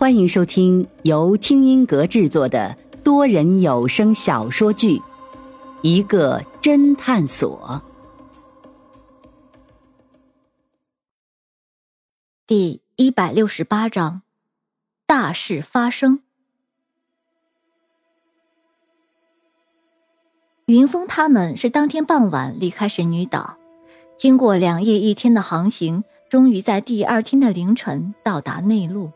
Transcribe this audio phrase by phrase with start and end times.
[0.00, 4.96] 欢迎收听由听音阁制作的多人有声小说剧
[5.82, 7.82] 《一个侦探所》
[12.46, 14.22] 第一百六十八章：
[15.04, 16.20] 大事发生。
[20.64, 23.58] 云峰他们是当天傍晚离开神女岛，
[24.16, 29.12] 经过两夜一天的航行，终于在第二天的凌晨到达内陆。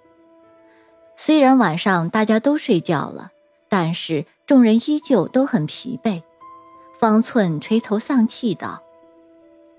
[1.16, 3.30] 虽然晚上大家都睡觉了，
[3.68, 6.22] 但是众人依旧都很疲惫。
[6.98, 8.82] 方寸垂头丧气道：“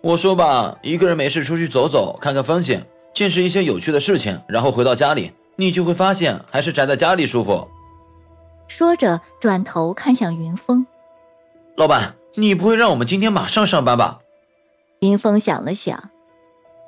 [0.02, 7.68] 我说吧，一个人没事出去走走，看看风景，见识一些有趣的事情，然后回到家里，你就会发现还是宅在家里舒服。”
[8.68, 10.86] 说着，转头看向云峰
[11.78, 14.20] ：“老板，你不会让我们今天马上上班吧？”
[15.02, 16.10] 云峰想了想：“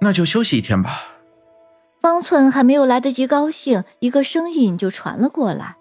[0.02, 1.16] 那就休息一天吧。”
[2.00, 5.76] 方寸还没有来得及高兴，一个声音就传了过来：“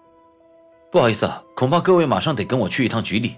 [0.90, 3.36] 不好意思，恐怕各位马上得跟我去一趟局里。”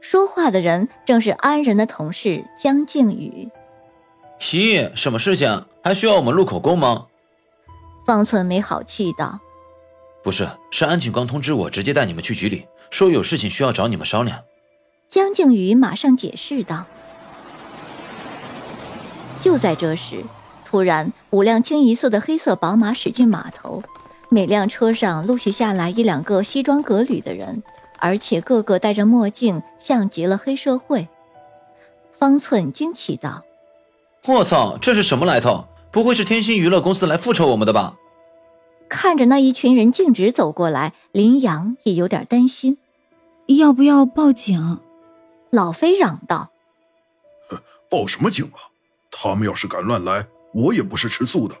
[0.00, 3.48] 说话的人正是安仁的同事江靖宇。
[4.40, 5.64] 咦，什么事情？
[5.82, 7.06] 还需要我们录口供吗？
[8.06, 9.40] 方寸没好气道
[10.22, 14.38] ：“不是，是安警官通知我直接带你们去局里，说有事情需要找你们商量。”
[15.08, 16.84] 江靖宇马上解释道。
[19.40, 20.22] 就在这时。
[20.68, 23.82] 突然，五辆清一色的黑色宝马驶进码头，
[24.28, 27.62] 每辆车上陆续下来一两个西装革履的人，
[27.96, 31.08] 而且个个戴着墨镜，像极了黑社会。
[32.12, 33.44] 方寸惊奇道
[34.28, 35.64] ：“我操，这是什么来头？
[35.90, 37.96] 不会是天星娱乐公司来复仇我们的吧？”
[38.90, 42.76] 看着那一群人径直走过来，林阳也有点担心，
[43.46, 44.80] 要不要报警？
[45.48, 46.50] 老飞嚷道
[47.88, 48.68] ：“报什么警啊？
[49.10, 51.54] 他们要是敢乱来……”我也不是吃素的。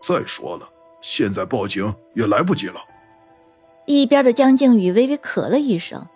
[0.00, 0.68] 再说了，
[1.00, 2.80] 现在报警也来不及了。
[3.86, 6.06] 一边的江靖宇微微咳了一声：“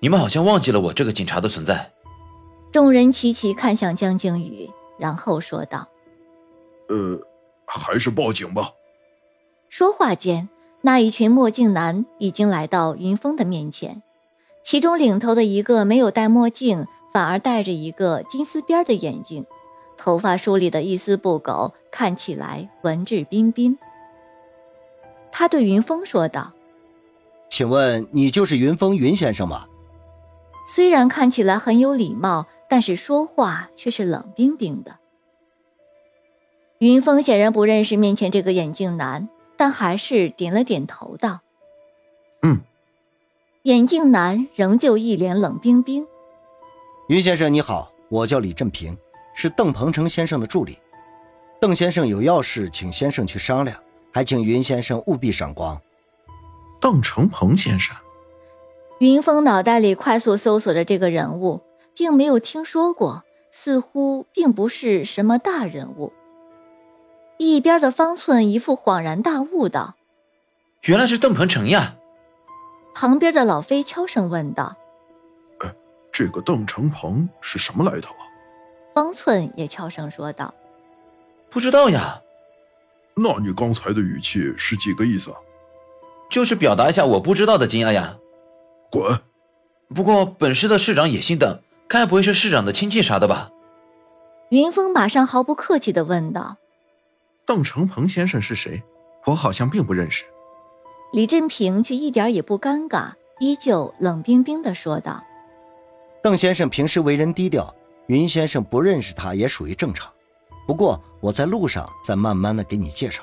[0.00, 1.92] 你们好像忘记了我这个警察的存在。”
[2.72, 5.88] 众人齐齐看向江靖宇，然后说道
[6.88, 7.20] ：“呃，
[7.66, 8.70] 还是报警吧。”
[9.68, 10.48] 说话间，
[10.80, 14.02] 那一群墨镜男已经来到云峰的面前，
[14.64, 19.44] 其中领头的一个没有戴墨镜，反而戴着一个金丝边的眼镜。
[20.02, 23.78] 头发梳理的一丝不苟，看起来文质彬彬。
[25.30, 26.52] 他对云峰说道
[27.48, 29.68] ：“请问你就是云峰云先生吗？”
[30.66, 34.96] 虽然看起来很有礼貌，但是说话却是冷冰冰的。
[36.78, 41.42] 云峰显然不认识面前这个眼镜男，但还是点了点头道
[42.42, 42.60] ：“嗯。”
[43.62, 46.04] 眼镜男仍旧一脸冷冰冰。
[47.06, 48.98] 云先生你好，我叫李振平。
[49.34, 50.78] 是邓鹏程先生的助理，
[51.60, 53.76] 邓先生有要事，请先生去商量，
[54.12, 55.80] 还请云先生务必赏光。
[56.80, 57.96] 邓成鹏先生，
[58.98, 61.62] 云峰脑袋里快速搜索着这个人物，
[61.94, 66.12] 并没有听说过，似乎并不是什么大人物。
[67.38, 69.94] 一边的方寸一副恍然大悟道
[70.82, 71.96] ：“原来是邓鹏程呀！”
[72.94, 74.76] 旁边的老飞悄声问道
[75.64, 75.74] ：“哎，
[76.12, 78.26] 这个邓成鹏是什么来头啊？”
[78.94, 80.52] 方寸也悄声说道
[81.50, 82.20] ：“不知道呀。”
[83.14, 85.30] 那你刚才的语气是几个意思？
[86.30, 88.16] 就是表达一下我不知道的惊讶呀。
[88.90, 89.18] 滚！
[89.94, 93.50] 不过本市的市长也姓邓，该不会是市长的亲戚啥的吧？
[94.48, 96.56] 云峰马上毫不客气的问道
[97.44, 98.82] ：“邓成鹏先生是谁？
[99.26, 100.24] 我好像并不认识。”
[101.12, 105.22] 李振平却一点也不尴尬，依旧冷冰冰的说道
[106.22, 107.74] ：“邓先生平时为人低调。”
[108.12, 110.12] 云先生不认识他也属于正常，
[110.66, 113.22] 不过我在路上再慢慢的给你介绍。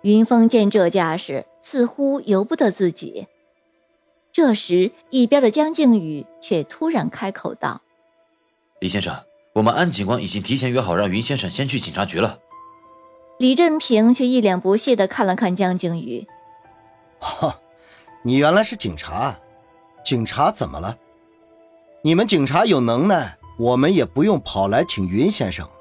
[0.00, 3.28] 云峰见这架势，似乎由不得自己。
[4.32, 7.82] 这时，一边的江靖宇却突然开口道
[8.80, 9.14] ：“李先生，
[9.52, 12.38] 我们安警官已经提前约好，让云先生先去警察局了。”
[13.38, 16.26] 李振平却一脸不屑的看了看江靖宇
[17.20, 17.60] ：“哈，
[18.22, 19.38] 你原来是警察？
[20.02, 20.96] 警察怎么了？
[22.00, 25.72] 你们警察有能耐。”我们也不用跑来请云先生了。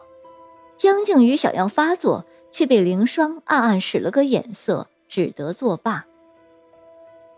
[0.77, 6.05] 江靖宇想要发作，却被凌霜暗暗使了个眼色，只得作罢。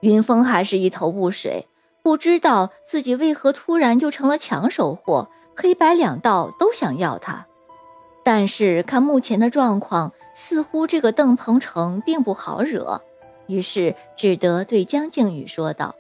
[0.02, 1.68] 云峰还是一头雾水，
[2.02, 7.46] 不知道自己为何突然就成了抢手货，黑白两道都想要他。
[8.24, 13.02] 但是看目前的状况，似乎这个邓鹏程并不好惹，
[13.48, 15.96] 于是只得对江靖宇说道：“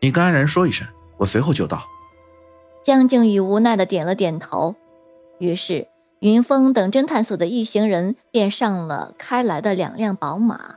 [0.00, 0.86] 你跟安然说一声，
[1.18, 1.82] 我随后就到。”
[2.88, 4.74] 江靖宇无奈的点了点头，
[5.38, 5.88] 于是
[6.20, 10.76] 云峰等侦探所的一行人便上了开来的两辆宝马。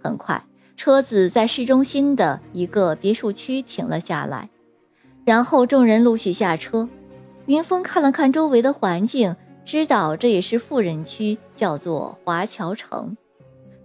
[0.00, 0.40] 很快，
[0.76, 4.48] 车子在市中心的一个别墅区停了下来，
[5.24, 6.88] 然后众人陆续下车。
[7.46, 9.34] 云峰看了看周围的环境，
[9.68, 13.14] 知道这也是富人区，叫做华侨城。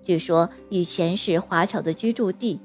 [0.01, 2.57] 据说以前是华侨的居住地。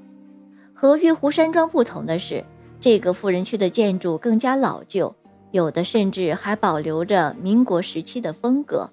[0.73, 2.45] 和月湖山庄不同的是，
[2.79, 5.13] 这个富人区的建筑更加老旧，
[5.51, 8.89] 有的甚至还保留着民国时期的风格。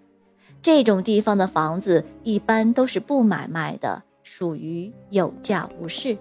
[0.61, 4.03] 这种地方的房子一般都是不买卖的。
[4.25, 6.19] 属于有价无市。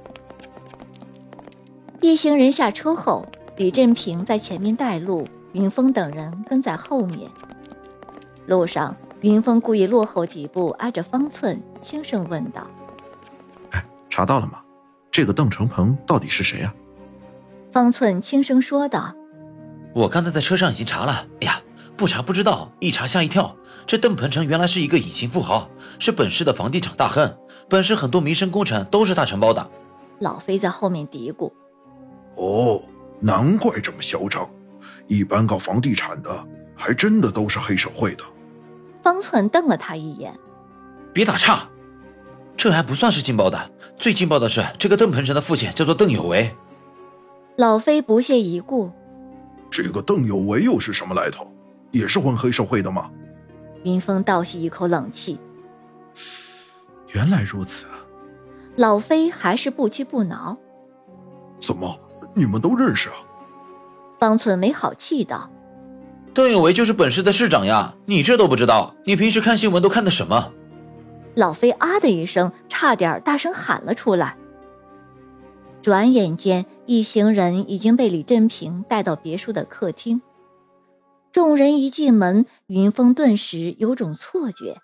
[2.01, 3.25] 一行人下车后，
[3.57, 7.27] 李振平在前面带路，云峰等人跟在后面。
[8.47, 12.61] 路上，云峰故意落后几步，挨着方寸，轻声问道
[13.71, 14.61] ：“哎，查到了吗？
[15.11, 16.73] 这个邓成鹏到底是谁呀？”
[17.71, 19.13] 方寸轻声说道
[19.93, 21.27] ：“我刚才在车上已经查了。
[21.41, 21.59] 哎呀，
[21.97, 23.55] 不查不知道，一查吓一跳。
[23.87, 25.69] 这邓鹏程原来是一个隐形富豪，
[25.99, 27.35] 是本市的房地产大亨。”
[27.67, 29.67] 本市很多民生工程都是他承包的，
[30.19, 31.51] 老飞在后面嘀咕
[32.37, 32.79] ：“哦，
[33.19, 34.47] 难怪这么嚣张，
[35.07, 36.29] 一般搞房地产的
[36.75, 38.23] 还真的都是黑社会的。”
[39.05, 40.33] 方寸瞪了他一眼
[41.13, 41.69] ：“别打岔，
[42.57, 46.55] 这还不算是劲爆的，最劲爆的是这个邓鹏程的父亲叫做邓有为。”
[47.55, 48.91] 老飞不屑一顾
[49.69, 51.45] ：“这个邓有为又是什么来头？
[51.91, 53.11] 也是混黑社会的吗？”
[53.85, 55.39] 云峰倒吸一口冷气。
[57.13, 57.85] 原来如此，
[58.75, 60.57] 老飞还是不屈不挠。
[61.61, 61.95] 怎么，
[62.33, 63.15] 你们都认识啊？
[64.17, 65.47] 方寸没好气道
[66.35, 68.93] ：“邓有为就是本市的市长呀，你这都不知道？
[69.05, 70.51] 你平时看新闻都看的什么？”
[71.33, 74.35] 老飞啊的一声，差点大声喊了出来。
[75.81, 80.21] 转眼间，一行人已经被李振平带到别墅的客厅。
[81.31, 84.81] 众人一进门，云峰顿时有种错觉。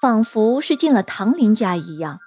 [0.00, 2.20] 仿佛是进了唐林家一样，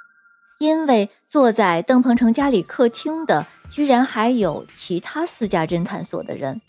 [0.60, 6.62] 因为坐在邓鹏程家里客厅的，居然还有其他四家侦探所的人，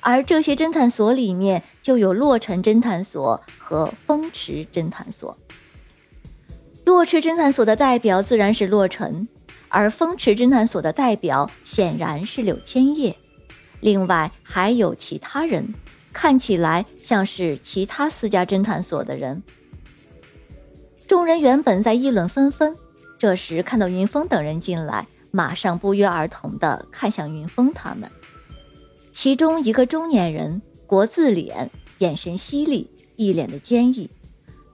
[0.00, 5.36] 而这些侦探所里面就有洛城侦探所和风池侦探所。
[6.84, 9.26] 洛池侦探所的代表自然是洛尘，
[9.68, 13.16] 而风池侦探所的代表显然是柳千叶，
[13.80, 15.74] 另外还有其他人，
[16.12, 19.42] 看起来像是其他四家侦探所的人。
[21.08, 22.76] 众人原本在议论纷纷，
[23.18, 28.10] 这时看到云峰等人进来，马上不约而同的看向云峰他们。
[29.18, 31.70] 其中一个中年人，国字脸，
[32.00, 34.10] 眼神犀利，一脸的坚毅。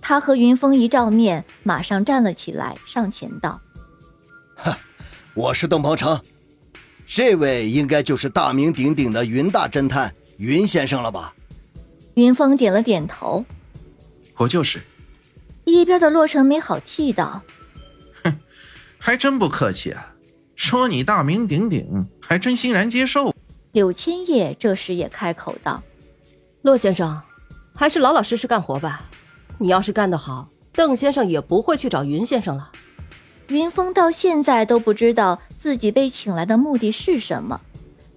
[0.00, 3.60] 他和云峰一照面，马上站了起来，上前道
[4.58, 4.76] ：“哈，
[5.34, 6.20] 我是邓鹏程，
[7.06, 11.32] 这位应该就是大名鼎鼎的云大侦探云先生了吧？”
[12.14, 13.44] 云峰点了点头
[14.38, 14.82] ：“我就是。”
[15.64, 17.42] 一边的洛尘没好气道
[18.24, 18.36] ：“哼，
[18.98, 20.16] 还真不客气啊！
[20.56, 23.32] 说你大名鼎鼎，还真欣然接受。”
[23.72, 25.82] 柳千叶这时也开口道
[26.60, 27.22] ：“骆先生，
[27.74, 29.08] 还是老老实实干活吧。
[29.58, 32.70] 你要是干得好，邓先生也不会去找云先生了。”
[33.48, 37.60] 云峰到现在都不知道自己被请来的目的是什么，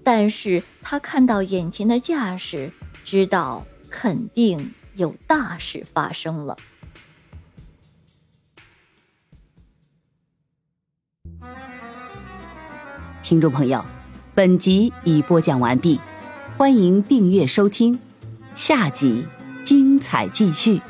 [0.03, 2.71] 但是他看到眼前的架势，
[3.03, 6.57] 知道肯定有大事发生了。
[13.23, 13.83] 听众朋友，
[14.35, 15.97] 本集已播讲完毕，
[16.57, 17.97] 欢迎订阅收听，
[18.53, 19.23] 下集
[19.63, 20.81] 精彩继续。